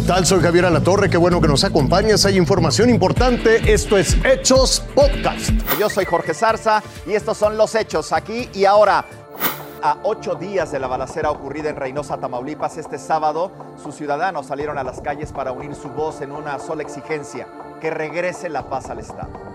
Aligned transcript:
tal? 0.00 0.24
Soy 0.24 0.40
Javier 0.40 0.64
Alatorre, 0.64 1.10
qué 1.10 1.18
bueno 1.18 1.38
que 1.38 1.48
nos 1.48 1.64
acompañas. 1.64 2.24
Hay 2.24 2.38
información 2.38 2.88
importante. 2.88 3.70
Esto 3.70 3.98
es 3.98 4.16
Hechos 4.24 4.82
Podcast. 4.94 5.50
Yo 5.78 5.90
soy 5.90 6.06
Jorge 6.06 6.32
Zarza 6.32 6.82
y 7.06 7.12
estos 7.12 7.36
son 7.36 7.58
los 7.58 7.74
hechos 7.74 8.10
aquí 8.12 8.48
y 8.54 8.64
ahora. 8.64 9.04
A 9.82 9.98
ocho 10.04 10.36
días 10.36 10.72
de 10.72 10.78
la 10.78 10.86
balacera 10.86 11.30
ocurrida 11.30 11.68
en 11.68 11.76
Reynosa, 11.76 12.16
Tamaulipas, 12.16 12.78
este 12.78 12.98
sábado, 12.98 13.50
sus 13.82 13.94
ciudadanos 13.94 14.46
salieron 14.46 14.78
a 14.78 14.84
las 14.84 15.02
calles 15.02 15.30
para 15.30 15.52
unir 15.52 15.74
su 15.74 15.90
voz 15.90 16.22
en 16.22 16.32
una 16.32 16.58
sola 16.58 16.82
exigencia, 16.82 17.46
que 17.80 17.90
regrese 17.90 18.48
la 18.48 18.70
paz 18.70 18.88
al 18.88 19.00
Estado. 19.00 19.51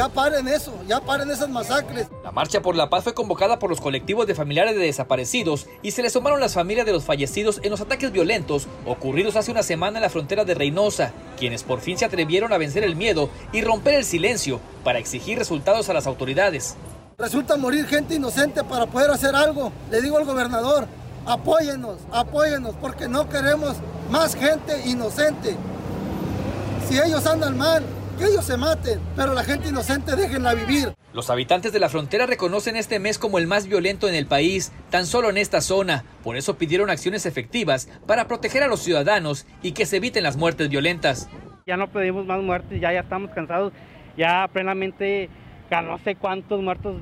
Ya 0.00 0.08
paren 0.08 0.48
eso, 0.48 0.72
ya 0.88 0.98
paren 0.98 1.30
esas 1.30 1.50
masacres. 1.50 2.08
La 2.24 2.30
marcha 2.32 2.62
por 2.62 2.74
la 2.74 2.88
paz 2.88 3.04
fue 3.04 3.12
convocada 3.12 3.58
por 3.58 3.68
los 3.68 3.82
colectivos 3.82 4.26
de 4.26 4.34
familiares 4.34 4.74
de 4.74 4.80
desaparecidos 4.80 5.66
y 5.82 5.90
se 5.90 6.00
le 6.00 6.08
sumaron 6.08 6.40
las 6.40 6.54
familias 6.54 6.86
de 6.86 6.92
los 6.92 7.04
fallecidos 7.04 7.60
en 7.62 7.70
los 7.70 7.82
ataques 7.82 8.10
violentos 8.10 8.66
ocurridos 8.86 9.36
hace 9.36 9.50
una 9.50 9.62
semana 9.62 9.98
en 9.98 10.02
la 10.02 10.08
frontera 10.08 10.46
de 10.46 10.54
Reynosa, 10.54 11.12
quienes 11.36 11.64
por 11.64 11.82
fin 11.82 11.98
se 11.98 12.06
atrevieron 12.06 12.50
a 12.54 12.56
vencer 12.56 12.82
el 12.82 12.96
miedo 12.96 13.28
y 13.52 13.60
romper 13.60 13.92
el 13.92 14.06
silencio 14.06 14.58
para 14.84 14.98
exigir 14.98 15.36
resultados 15.36 15.90
a 15.90 15.92
las 15.92 16.06
autoridades. 16.06 16.76
Resulta 17.18 17.58
morir 17.58 17.84
gente 17.86 18.14
inocente 18.14 18.64
para 18.64 18.86
poder 18.86 19.10
hacer 19.10 19.36
algo. 19.36 19.70
Le 19.90 20.00
digo 20.00 20.16
al 20.16 20.24
gobernador, 20.24 20.86
apóyenos, 21.26 21.98
apóyenos, 22.10 22.74
porque 22.80 23.06
no 23.06 23.28
queremos 23.28 23.76
más 24.10 24.34
gente 24.34 24.80
inocente. 24.86 25.56
Si 26.88 26.98
ellos 26.98 27.26
andan 27.26 27.58
mal, 27.58 27.84
que 28.20 28.26
ellos 28.26 28.44
se 28.44 28.56
maten, 28.58 29.00
pero 29.16 29.32
la 29.32 29.42
gente 29.42 29.70
inocente 29.70 30.14
déjenla 30.14 30.52
vivir. 30.54 30.92
Los 31.14 31.30
habitantes 31.30 31.72
de 31.72 31.80
la 31.80 31.88
frontera 31.88 32.26
reconocen 32.26 32.76
este 32.76 32.98
mes 32.98 33.18
como 33.18 33.38
el 33.38 33.46
más 33.46 33.66
violento 33.66 34.08
en 34.08 34.14
el 34.14 34.26
país, 34.26 34.72
tan 34.90 35.06
solo 35.06 35.30
en 35.30 35.38
esta 35.38 35.62
zona. 35.62 36.04
Por 36.22 36.36
eso 36.36 36.58
pidieron 36.58 36.90
acciones 36.90 37.24
efectivas 37.24 37.88
para 38.06 38.28
proteger 38.28 38.62
a 38.62 38.68
los 38.68 38.80
ciudadanos 38.80 39.46
y 39.62 39.72
que 39.72 39.86
se 39.86 39.96
eviten 39.96 40.22
las 40.22 40.36
muertes 40.36 40.68
violentas. 40.68 41.30
Ya 41.66 41.78
no 41.78 41.88
pedimos 41.88 42.26
más 42.26 42.42
muertes, 42.42 42.78
ya, 42.80 42.92
ya 42.92 43.00
estamos 43.00 43.30
cansados, 43.30 43.72
ya 44.16 44.48
plenamente 44.52 45.30
no 45.70 45.98
sé 45.98 46.14
cuántos 46.14 46.60
muertos. 46.62 46.96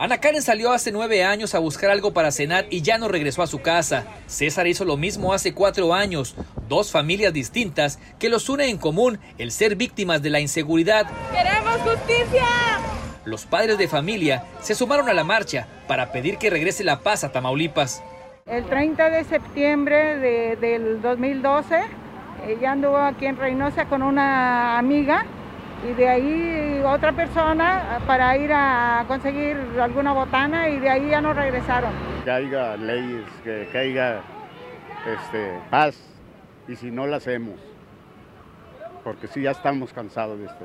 Ana 0.00 0.16
Karen 0.16 0.40
salió 0.40 0.72
hace 0.72 0.92
nueve 0.92 1.24
años 1.24 1.54
a 1.54 1.58
buscar 1.58 1.90
algo 1.90 2.14
para 2.14 2.30
cenar 2.30 2.64
y 2.70 2.80
ya 2.80 2.96
no 2.96 3.06
regresó 3.06 3.42
a 3.42 3.46
su 3.46 3.60
casa. 3.60 4.06
César 4.26 4.66
hizo 4.66 4.86
lo 4.86 4.96
mismo 4.96 5.34
hace 5.34 5.52
cuatro 5.52 5.92
años. 5.92 6.36
Dos 6.70 6.90
familias 6.90 7.34
distintas 7.34 7.98
que 8.18 8.30
los 8.30 8.48
une 8.48 8.70
en 8.70 8.78
común 8.78 9.18
el 9.36 9.52
ser 9.52 9.76
víctimas 9.76 10.22
de 10.22 10.30
la 10.30 10.40
inseguridad. 10.40 11.06
¡Queremos 11.30 11.80
justicia! 11.82 12.46
Los 13.26 13.44
padres 13.44 13.76
de 13.76 13.88
familia 13.88 14.44
se 14.62 14.74
sumaron 14.74 15.06
a 15.10 15.12
la 15.12 15.22
marcha 15.22 15.66
para 15.86 16.12
pedir 16.12 16.38
que 16.38 16.48
regrese 16.48 16.82
la 16.82 17.00
paz 17.00 17.22
a 17.22 17.30
Tamaulipas. 17.30 18.02
El 18.46 18.64
30 18.64 19.10
de 19.10 19.24
septiembre 19.24 20.16
de, 20.16 20.56
del 20.56 21.02
2012, 21.02 21.78
ella 22.48 22.72
anduvo 22.72 22.96
aquí 22.96 23.26
en 23.26 23.36
Reynosa 23.36 23.84
con 23.84 24.00
una 24.02 24.78
amiga 24.78 25.26
y 25.88 25.92
de 25.94 26.08
ahí 26.08 26.82
otra 26.84 27.12
persona 27.12 28.00
para 28.06 28.36
ir 28.36 28.52
a 28.52 29.04
conseguir 29.08 29.56
alguna 29.80 30.12
botana 30.12 30.68
y 30.68 30.78
de 30.78 30.90
ahí 30.90 31.10
ya 31.10 31.20
no 31.20 31.32
regresaron. 31.32 31.92
Que 32.24 32.30
haya 32.30 32.76
leyes, 32.76 33.24
que, 33.42 33.66
haya 33.76 34.20
este, 35.06 35.58
paz 35.70 35.96
y 36.68 36.76
si 36.76 36.90
no 36.90 37.06
la 37.06 37.16
hacemos, 37.16 37.58
porque 39.02 39.26
sí 39.26 39.42
ya 39.42 39.52
estamos 39.52 39.92
cansados 39.92 40.38
de, 40.38 40.46
esto, 40.46 40.64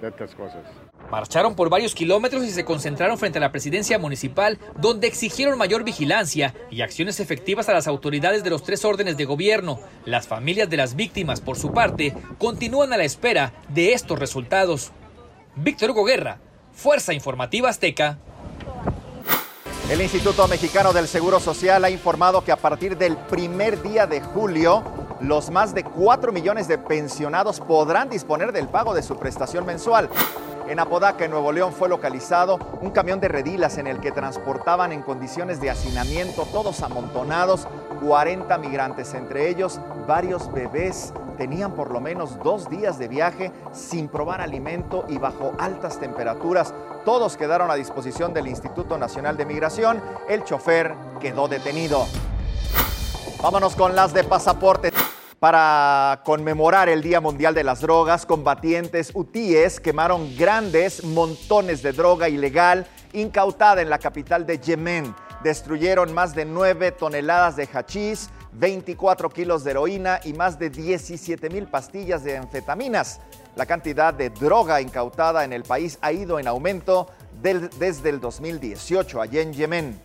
de 0.00 0.08
estas 0.08 0.34
cosas. 0.34 0.89
Marcharon 1.10 1.56
por 1.56 1.70
varios 1.70 1.94
kilómetros 1.94 2.44
y 2.44 2.50
se 2.50 2.64
concentraron 2.64 3.18
frente 3.18 3.38
a 3.38 3.40
la 3.40 3.50
presidencia 3.50 3.98
municipal, 3.98 4.58
donde 4.76 5.08
exigieron 5.08 5.58
mayor 5.58 5.82
vigilancia 5.82 6.54
y 6.70 6.82
acciones 6.82 7.18
efectivas 7.18 7.68
a 7.68 7.72
las 7.72 7.88
autoridades 7.88 8.44
de 8.44 8.50
los 8.50 8.62
tres 8.62 8.84
órdenes 8.84 9.16
de 9.16 9.24
gobierno. 9.24 9.80
Las 10.04 10.28
familias 10.28 10.70
de 10.70 10.76
las 10.76 10.94
víctimas, 10.94 11.40
por 11.40 11.58
su 11.58 11.72
parte, 11.72 12.14
continúan 12.38 12.92
a 12.92 12.96
la 12.96 13.04
espera 13.04 13.52
de 13.68 13.92
estos 13.92 14.18
resultados. 14.18 14.92
Víctor 15.56 15.90
Hugo 15.90 16.04
Guerra, 16.04 16.38
Fuerza 16.72 17.12
Informativa 17.12 17.68
Azteca. 17.68 18.18
El 19.90 20.00
Instituto 20.00 20.46
Mexicano 20.46 20.92
del 20.92 21.08
Seguro 21.08 21.40
Social 21.40 21.84
ha 21.84 21.90
informado 21.90 22.44
que 22.44 22.52
a 22.52 22.56
partir 22.56 22.96
del 22.96 23.16
primer 23.16 23.82
día 23.82 24.06
de 24.06 24.20
julio, 24.20 24.84
los 25.20 25.50
más 25.50 25.74
de 25.74 25.82
4 25.82 26.30
millones 26.30 26.68
de 26.68 26.78
pensionados 26.78 27.58
podrán 27.58 28.08
disponer 28.08 28.52
del 28.52 28.68
pago 28.68 28.94
de 28.94 29.02
su 29.02 29.18
prestación 29.18 29.66
mensual. 29.66 30.08
En 30.70 30.78
Apodaca, 30.78 31.24
en 31.24 31.32
Nuevo 31.32 31.50
León, 31.50 31.72
fue 31.72 31.88
localizado 31.88 32.56
un 32.80 32.92
camión 32.92 33.18
de 33.18 33.26
redilas 33.26 33.76
en 33.78 33.88
el 33.88 33.98
que 33.98 34.12
transportaban 34.12 34.92
en 34.92 35.02
condiciones 35.02 35.60
de 35.60 35.68
hacinamiento, 35.68 36.46
todos 36.52 36.80
amontonados, 36.84 37.66
40 38.06 38.56
migrantes, 38.58 39.14
entre 39.14 39.48
ellos 39.48 39.80
varios 40.06 40.52
bebés. 40.52 41.12
Tenían 41.36 41.72
por 41.72 41.90
lo 41.90 42.00
menos 42.00 42.38
dos 42.44 42.70
días 42.70 43.00
de 43.00 43.08
viaje 43.08 43.50
sin 43.72 44.06
probar 44.06 44.40
alimento 44.40 45.06
y 45.08 45.18
bajo 45.18 45.54
altas 45.58 45.98
temperaturas. 45.98 46.72
Todos 47.04 47.36
quedaron 47.36 47.68
a 47.72 47.74
disposición 47.74 48.32
del 48.32 48.46
Instituto 48.46 48.96
Nacional 48.96 49.36
de 49.36 49.46
Migración. 49.46 50.00
El 50.28 50.44
chofer 50.44 50.94
quedó 51.18 51.48
detenido. 51.48 52.06
Vámonos 53.42 53.74
con 53.74 53.96
las 53.96 54.12
de 54.12 54.22
pasaporte. 54.22 54.92
Para 55.40 56.20
conmemorar 56.22 56.90
el 56.90 57.00
Día 57.00 57.18
Mundial 57.18 57.54
de 57.54 57.64
las 57.64 57.80
Drogas, 57.80 58.26
combatientes 58.26 59.10
hutíes 59.14 59.80
quemaron 59.80 60.36
grandes 60.36 61.02
montones 61.02 61.82
de 61.82 61.92
droga 61.92 62.28
ilegal 62.28 62.86
incautada 63.14 63.80
en 63.80 63.88
la 63.88 63.98
capital 63.98 64.44
de 64.44 64.58
Yemen. 64.58 65.14
Destruyeron 65.42 66.12
más 66.12 66.34
de 66.34 66.44
9 66.44 66.92
toneladas 66.92 67.56
de 67.56 67.66
hachís, 67.72 68.28
24 68.52 69.30
kilos 69.30 69.64
de 69.64 69.70
heroína 69.70 70.20
y 70.24 70.34
más 70.34 70.58
de 70.58 70.68
17 70.68 71.48
mil 71.48 71.66
pastillas 71.66 72.22
de 72.22 72.36
anfetaminas. 72.36 73.22
La 73.56 73.64
cantidad 73.64 74.12
de 74.12 74.28
droga 74.28 74.82
incautada 74.82 75.42
en 75.46 75.54
el 75.54 75.62
país 75.62 75.98
ha 76.02 76.12
ido 76.12 76.38
en 76.38 76.48
aumento 76.48 77.08
desde 77.40 78.10
el 78.10 78.20
2018 78.20 79.22
allí 79.22 79.38
en 79.38 79.54
Yemen. 79.54 80.00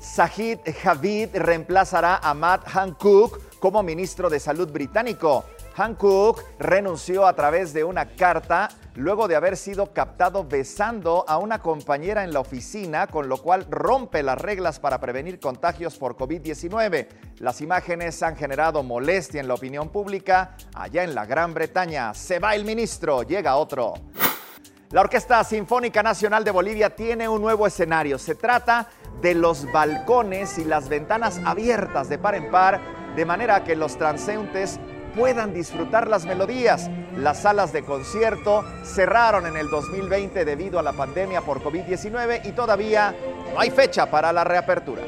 Sahid 0.00 0.60
Javid 0.82 1.36
reemplazará 1.36 2.16
a 2.22 2.32
Matt 2.32 2.66
Hancock 2.66 3.58
como 3.60 3.82
ministro 3.82 4.30
de 4.30 4.40
Salud 4.40 4.72
británico. 4.72 5.44
Hancock 5.76 6.42
renunció 6.58 7.26
a 7.26 7.34
través 7.36 7.74
de 7.74 7.84
una 7.84 8.06
carta 8.06 8.70
luego 8.94 9.28
de 9.28 9.36
haber 9.36 9.58
sido 9.58 9.92
captado 9.92 10.44
besando 10.44 11.24
a 11.28 11.36
una 11.36 11.60
compañera 11.60 12.24
en 12.24 12.32
la 12.32 12.40
oficina, 12.40 13.06
con 13.08 13.28
lo 13.28 13.36
cual 13.38 13.66
rompe 13.70 14.22
las 14.22 14.38
reglas 14.38 14.80
para 14.80 15.00
prevenir 15.00 15.38
contagios 15.38 15.98
por 15.98 16.16
COVID-19. 16.16 17.06
Las 17.38 17.60
imágenes 17.60 18.22
han 18.22 18.36
generado 18.36 18.82
molestia 18.82 19.40
en 19.40 19.48
la 19.48 19.54
opinión 19.54 19.90
pública 19.90 20.56
allá 20.74 21.04
en 21.04 21.14
la 21.14 21.26
Gran 21.26 21.52
Bretaña. 21.52 22.14
Se 22.14 22.38
va 22.38 22.54
el 22.54 22.64
ministro, 22.64 23.22
llega 23.22 23.56
otro. 23.56 23.94
La 24.92 25.02
Orquesta 25.02 25.44
Sinfónica 25.44 26.02
Nacional 26.02 26.42
de 26.42 26.50
Bolivia 26.50 26.96
tiene 26.96 27.28
un 27.28 27.40
nuevo 27.40 27.64
escenario. 27.64 28.18
Se 28.18 28.34
trata 28.34 28.88
de 29.22 29.36
los 29.36 29.70
balcones 29.70 30.58
y 30.58 30.64
las 30.64 30.88
ventanas 30.88 31.40
abiertas 31.44 32.08
de 32.08 32.18
par 32.18 32.34
en 32.34 32.50
par 32.50 32.80
de 33.14 33.24
manera 33.24 33.62
que 33.62 33.76
los 33.76 33.96
transeúntes 33.96 34.80
puedan 35.14 35.54
disfrutar 35.54 36.08
las 36.08 36.24
melodías. 36.24 36.90
Las 37.16 37.42
salas 37.42 37.72
de 37.72 37.84
concierto 37.84 38.64
cerraron 38.82 39.46
en 39.46 39.56
el 39.56 39.70
2020 39.70 40.44
debido 40.44 40.80
a 40.80 40.82
la 40.82 40.92
pandemia 40.92 41.42
por 41.42 41.62
COVID-19 41.62 42.46
y 42.46 42.50
todavía 42.50 43.14
no 43.54 43.60
hay 43.60 43.70
fecha 43.70 44.10
para 44.10 44.32
la 44.32 44.42
reapertura. 44.42 45.02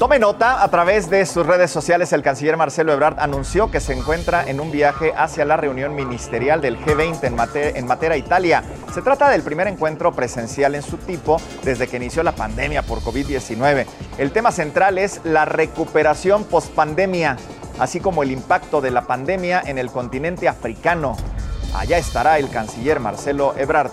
Tome 0.00 0.18
nota, 0.18 0.62
a 0.62 0.68
través 0.68 1.10
de 1.10 1.26
sus 1.26 1.46
redes 1.46 1.70
sociales 1.70 2.14
el 2.14 2.22
canciller 2.22 2.56
Marcelo 2.56 2.94
Ebrard 2.94 3.20
anunció 3.20 3.70
que 3.70 3.80
se 3.80 3.92
encuentra 3.92 4.48
en 4.48 4.58
un 4.58 4.72
viaje 4.72 5.12
hacia 5.14 5.44
la 5.44 5.58
reunión 5.58 5.94
ministerial 5.94 6.62
del 6.62 6.78
G20 6.78 7.22
en, 7.24 7.76
en 7.76 7.86
Matera, 7.86 8.16
Italia. 8.16 8.64
Se 8.94 9.02
trata 9.02 9.28
del 9.28 9.42
primer 9.42 9.66
encuentro 9.66 10.10
presencial 10.12 10.74
en 10.74 10.80
su 10.80 10.96
tipo 10.96 11.36
desde 11.64 11.86
que 11.86 11.98
inició 11.98 12.22
la 12.22 12.32
pandemia 12.32 12.80
por 12.80 13.00
COVID-19. 13.00 13.84
El 14.16 14.32
tema 14.32 14.52
central 14.52 14.96
es 14.96 15.20
la 15.22 15.44
recuperación 15.44 16.44
post-pandemia, 16.44 17.36
así 17.78 18.00
como 18.00 18.22
el 18.22 18.30
impacto 18.30 18.80
de 18.80 18.92
la 18.92 19.02
pandemia 19.02 19.60
en 19.66 19.76
el 19.76 19.90
continente 19.90 20.48
africano. 20.48 21.14
Allá 21.74 21.98
estará 21.98 22.38
el 22.38 22.48
canciller 22.48 23.00
Marcelo 23.00 23.52
Ebrard. 23.58 23.92